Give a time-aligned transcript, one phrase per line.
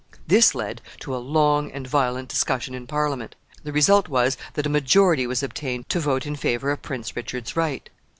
[0.25, 3.35] This led to a long and violent discussion in Parliament.
[3.63, 7.55] The result was, that a majority was obtained to vote in favor of Prince Richard's
[7.55, 7.87] right.